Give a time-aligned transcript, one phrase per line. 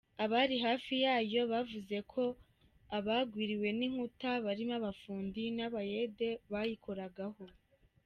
[0.23, 2.23] Abari hafi yayo bavuze ko
[2.97, 7.43] abagwiriwe n’inkuta barimo abafundi n’abayede bayikoragaho.